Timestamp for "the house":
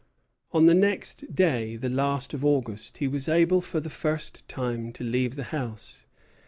5.35-6.07